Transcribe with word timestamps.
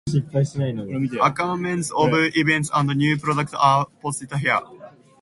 Announcements 0.11 1.91
of 1.91 2.09
events 2.35 2.71
and 2.73 2.89
new 2.97 3.19
products 3.19 3.53
are 3.53 3.85
posted 4.01 4.33
here. 4.33 4.59